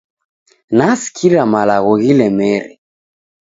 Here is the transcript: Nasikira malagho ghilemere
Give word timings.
Nasikira 0.77 1.39
malagho 1.53 1.93
ghilemere 2.01 2.71